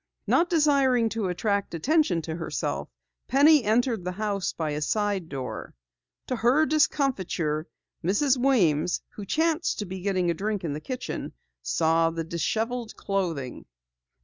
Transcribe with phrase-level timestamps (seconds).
[0.25, 2.89] Not desiring to attract attention to herself,
[3.27, 5.75] Penny entered the house by a side door.
[6.25, 7.67] To her discomfiture,
[8.03, 8.35] Mrs.
[8.35, 13.67] Weems, who chanced to be getting a drink in the kitchen, saw the disheveled clothing.